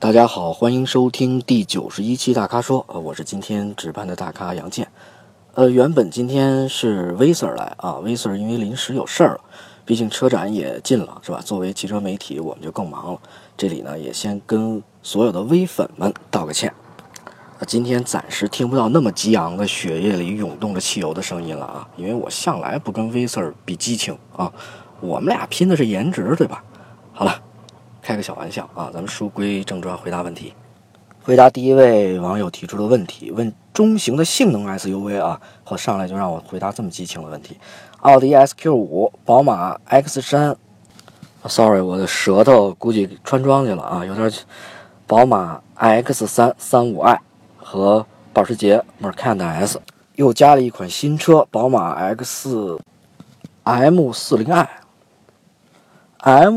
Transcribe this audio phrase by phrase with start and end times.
[0.00, 4.86] 大家好，欢迎收听第九十一期大咖说，呃，我是今天值班的大咖杨健。
[5.54, 9.40] 呃，原本今天是威 Sir 来啊，威 Sir 因为临时有事儿了，
[9.84, 11.40] 毕竟车展也近了，是吧？
[11.44, 13.20] 作为汽车媒体，我们就更忙了。
[13.56, 16.72] 这里呢，也先跟所有的微粉们道个歉。
[17.58, 24.52] 啊，今天暂时听不到那么激昂的血液里涌动着汽油的声音了啊，因为我向来不跟威 Sir 比激情啊，
[25.00, 26.62] 我们俩拼的是颜值，对吧？
[27.12, 27.42] 好了。
[28.08, 30.54] 开个小玩笑啊，咱们书归正传，回答问题。
[31.22, 37.58] 回答第一位网友提出的问题：问中型的性能 SUV 啊，我上来就让我回答这么激情的问题。
[38.00, 40.56] 奥迪 SQ 五、宝马 X 三
[41.44, 44.32] ，sorry，我的舌头估计穿装去了啊，有点。
[45.06, 47.20] 宝马 iX 三三五 i
[47.58, 49.78] 和保时捷 Macan S，
[50.14, 52.78] 又加了一款新车，宝马 X
[53.64, 54.50] M 四零
[56.24, 56.56] i，M。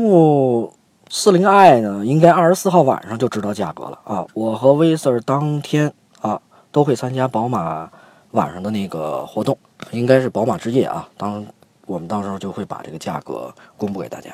[1.14, 4.24] 四零 i 呢，应该二十四号晚上就知道价格了啊！
[4.32, 6.40] 我和威 Sir 当天啊
[6.70, 7.90] 都会参加宝马
[8.30, 9.58] 晚上的那个活动，
[9.90, 11.06] 应该是宝马之夜啊。
[11.18, 11.44] 当
[11.84, 14.30] 我们到时候就会把这个价格公布给大家。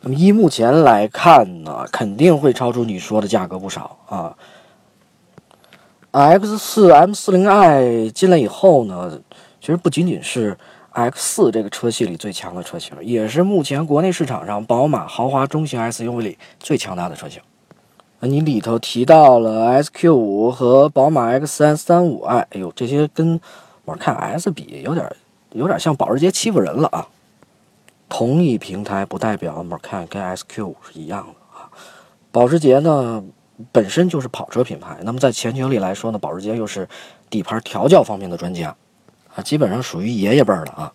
[0.00, 4.36] 那么依目前来看呢，肯定会超出你说的价格不少啊。
[6.12, 9.18] X 四 M 四零 i 进来以后呢，
[9.60, 10.56] 其实不仅仅是。
[10.92, 17.40] X 四这个车系里最强的车型，也是目前国内市场上宝马豪华中型 SUV 里最强大的车型。
[18.20, 23.40] 你里头提到了 SQ 五和宝马 X 三三五 i，哎呦，这些跟
[23.84, 25.10] 我看 S 比有点
[25.52, 27.08] 有点像保时捷欺负人了啊！
[28.08, 31.68] 同一平台不代表我看跟 SQ 五是一样的啊。
[32.30, 33.24] 保时捷呢
[33.72, 36.88] 本身就是跑车品牌，那么在全球里来说呢，保时捷又是
[37.28, 38.76] 底盘调教方面的专家。
[39.34, 40.92] 啊，基本上属于爷爷辈儿了啊！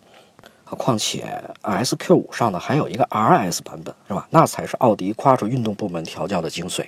[0.64, 4.28] 况且 S Q 五上的还有一个 R S 版本，是吧？
[4.30, 6.86] 那才是奥迪跨出运动部门调教的精髓。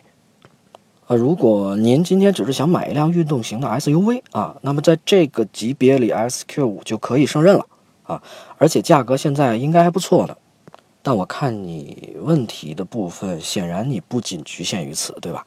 [1.07, 7.67] 啊，如果您今天只是想买一辆运动型的 S U V 啊，那么在这个级别里，S Q 五就可以胜任了
[8.05, 8.23] 啊！
[8.59, 10.37] 而且价格现在应该还不错呢。
[11.03, 15.47] 但我看你问题的部分，显然你不仅局限于此，对吧？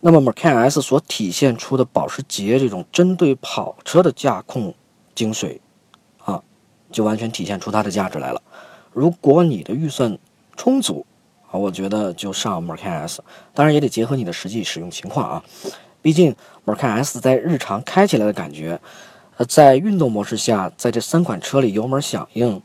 [0.00, 4.74] 那么 Macan S 所体现出的保时捷这种针对跑车的驾控。
[5.14, 5.58] 精髓，
[6.24, 6.42] 啊，
[6.90, 8.42] 就完全体现出它的价值来了。
[8.92, 10.18] 如果你的预算
[10.56, 11.04] 充足，
[11.50, 15.44] 啊，我觉得就上 Macan S，当然也得结合你的实际使用情况啊。
[16.02, 16.34] 毕竟
[16.66, 18.80] Macan S 在日常开起来的感觉，
[19.36, 22.60] 呃，在运动模式下，在这三款车里油门响应，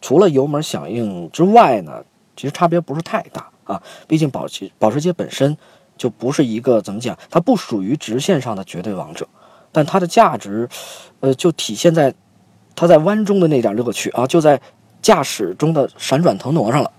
[0.00, 2.04] 除了油门响应之外呢，
[2.36, 3.82] 其实差别不是太大啊。
[4.08, 5.56] 毕竟保时保时捷本身
[5.96, 9.28] 就不是一个怎么讲，它不属于直线上的绝对王者。
[9.74, 10.68] 但它的价值，
[11.18, 12.14] 呃，就体现在
[12.76, 14.60] 它在弯中的那点乐趣啊，就在
[15.02, 16.90] 驾驶中的闪转腾挪上了。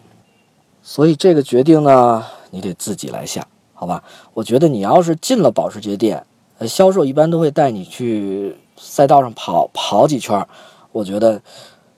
[0.83, 4.03] 所以这个决定呢，你得自己来下，好吧？
[4.33, 6.23] 我觉得你要是进了保时捷店，
[6.57, 10.45] 呃，销售一般都会带你去赛道上跑跑几圈。
[10.91, 11.41] 我觉得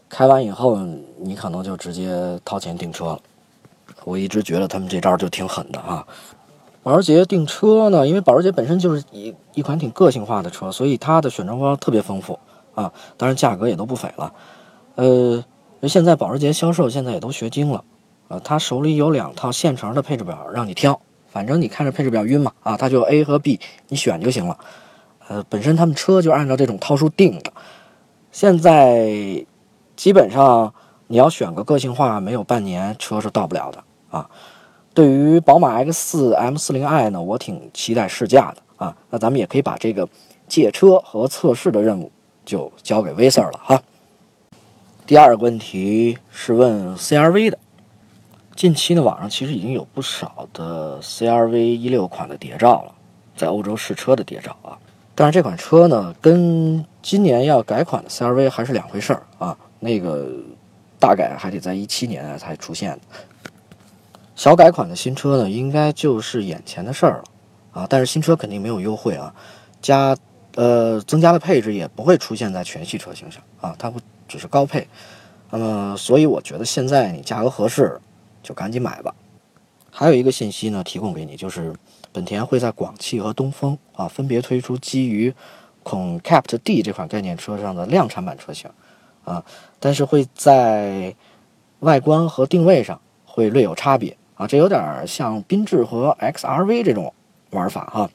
[0.07, 0.77] 开完以后，
[1.19, 3.19] 你可能就直接掏钱订车了。
[4.05, 6.05] 我一直觉得他们这招就挺狠的啊。
[6.87, 12.39] 保时捷订车呢，因为保时捷本身就是一一款挺个性化的车，所以它的选装包特别丰富
[12.75, 14.33] 啊，当然价格也都不菲了。
[14.95, 15.43] 呃，
[15.81, 17.83] 现在保时捷销售现在也都学精了
[18.29, 20.97] 啊，他手里有两套现成的配置表让你挑，
[21.27, 23.59] 反正你看着配置表晕嘛啊，他就 A 和 B
[23.89, 24.57] 你选就行了。
[25.27, 27.51] 呃，本身他们车就按照这种套数定的，
[28.31, 29.45] 现在
[29.97, 30.73] 基本上
[31.07, 34.29] 你要选个个性化，没有半年车是到不了的啊。
[34.97, 38.97] 对于宝马 X4 M40i 呢，我挺期待试驾的啊。
[39.11, 40.09] 那咱们也可以把这个
[40.47, 42.11] 借车和测试的任务
[42.43, 43.83] 就交给威 Sir 了哈。
[45.05, 47.59] 第二个问题是问 CRV 的，
[48.55, 52.91] 近期呢网上其实已经有不少的 CRV 一六款的谍照了，
[53.35, 54.75] 在欧洲试车的谍照啊。
[55.13, 60.27] 但是这款车呢跟今年要改款的 CRV 还是两回事儿啊，那个
[60.97, 62.99] 大改还得在一七年才出现。
[64.37, 67.23] 小改款的新车呢，应该就是眼前的事儿了，
[67.81, 69.33] 啊，但是新车肯定没有优惠啊，
[69.81, 70.15] 加
[70.53, 73.41] 呃增加的配置也不会出现在全系车型上。
[73.59, 74.87] 啊，它会只是高配，
[75.49, 77.99] 那么所以我觉得现在你价格合适，
[78.43, 79.11] 就赶紧买吧。
[79.89, 81.73] 还有一个信息呢，提供给你，就是
[82.11, 85.33] 本田会在广汽和东风啊分别推出基于
[85.83, 88.69] Concept D 这款概念车上的量产版车型，
[89.23, 89.43] 啊，
[89.79, 91.15] 但是会在
[91.79, 94.15] 外观和定位上会略有差别。
[94.37, 97.13] 啊，这有点像缤智和 XRV 这种
[97.49, 98.09] 玩法哈。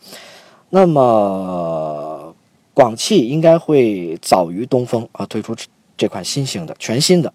[0.71, 2.35] 那么
[2.73, 5.55] 广汽应该会早于东风啊推出
[5.97, 7.33] 这款新型的全新的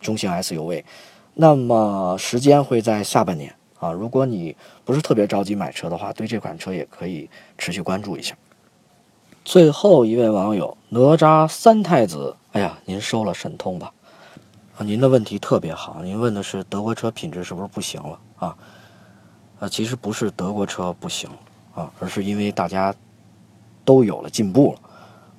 [0.00, 0.84] 中型 SUV，
[1.34, 3.90] 那么时间会在下半年啊。
[3.90, 4.54] 如果你
[4.84, 8.36] 不是特别着急买车的话，对这款车也可以持续关注一下。
[9.44, 13.92] 最后一位网友哪吒三太子，哎呀，您收了神通吧？
[14.84, 18.56] 您的问题特别好，您问的是德国车品质是不是不行了啊？
[19.58, 21.28] 呃，其实不是德国车不行
[21.74, 22.94] 啊，而是因为大家
[23.84, 24.80] 都有了进步了。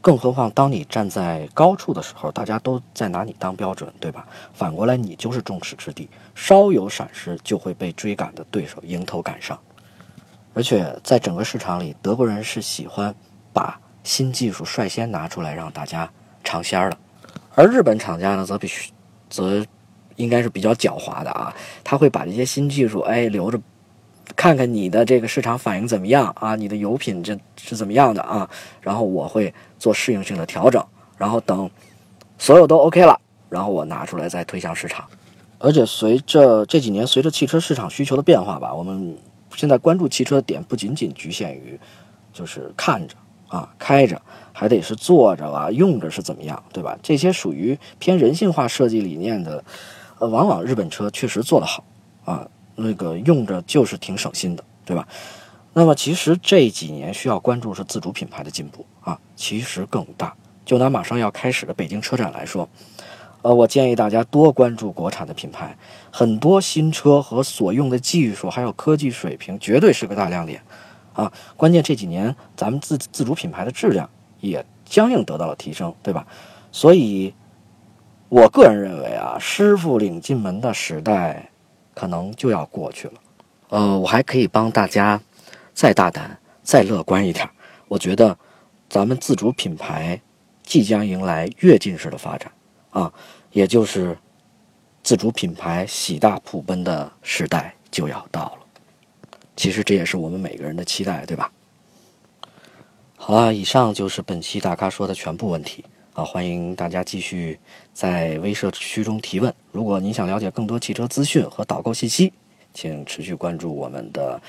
[0.01, 4.27] 更何况，当你站在高处的时候，大家都在拿你当标准，对吧？
[4.53, 9.59] 反过来，你就是众矢之的，稍有闪失就会被追赶的对手迎头赶上。
[10.53, 13.13] 而且，在整个市场里，德国人是喜欢
[13.53, 16.09] 把新技术率先拿出来让大家
[16.43, 16.97] 尝鲜的，
[17.55, 18.91] 而日本厂家呢，则必须，
[19.29, 19.65] 则
[20.15, 23.59] 应该是比较狡猾的啊，他会把这些新技术哎留着。
[24.35, 26.55] 看看你的这个市场反应怎么样啊？
[26.55, 28.47] 你的油品这是怎么样的啊？
[28.79, 30.85] 然后我会做适应性的调整，
[31.17, 31.67] 然后等
[32.37, 35.03] 所有都 OK 了，然后我拿出来再推向市场。
[35.57, 39.17] 而且随着这几年随着汽车市场需求的变化吧，我们
[39.55, 41.77] 现在关注汽车的点不仅仅局限于
[42.31, 43.15] 就是看着
[43.49, 44.21] 啊开着，
[44.53, 46.97] 还得是坐着啊用着是怎么样，对吧？
[47.03, 49.61] 这些属于偏人性化设计理念的，
[50.19, 51.83] 呃，往往日本车确实做得好
[52.23, 52.47] 啊。
[52.81, 55.05] 那个用着就是挺省心的，对吧？
[55.73, 60.33] 那么其实这几年需要关注是自主品牌的进步啊，其实更大。
[60.65, 62.69] 就拿马上要开始的北京车展来说，
[63.41, 65.75] 呃，我建议大家多关注国产的品牌，
[66.09, 70.61] 很多新车和所用的技术还有科技水平绝对是个大亮点
[71.19, 71.31] 啊。
[71.57, 76.25] 关键这几年咱们自自主品牌的质量也相应得到了提升，对吧？
[76.71, 77.33] 所以，
[78.29, 81.49] 我个人认为啊，师傅领进门的时代。
[81.95, 83.13] 可能就要过去了，
[83.71, 85.19] 呃，我还可以帮大家
[85.73, 87.49] 再大胆、再乐观一点。
[87.89, 88.37] 我觉得
[88.87, 90.17] 咱们自主品牌
[90.63, 92.49] 即将迎来跃进式的发展
[92.91, 93.11] 啊，
[93.51, 94.17] 也就是
[95.03, 98.58] 自主品牌喜大普奔的时代就要到了。
[99.59, 101.51] 其实这也是我们每个人的期待，对吧？
[103.17, 105.83] 好了，以上就是本期大咖说的全部问题。
[106.13, 107.59] 啊，欢迎大家继续
[107.93, 109.53] 在微社区中提问。
[109.73, 112.31] 如果您想了解更多汽车资讯和导购信息，
[112.73, 114.41] 请持续关注我们的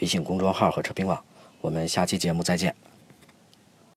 [0.00, 1.22] 微信公众号和车评网。
[1.60, 2.74] 我们下期节目再见。